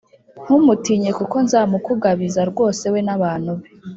[0.43, 3.67] ntumutinye kuko nzamukugabiza rwose we n abantu be